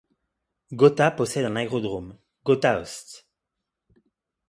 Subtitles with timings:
[0.73, 3.27] Gotha possède un aérodrome, Gotha-Ost.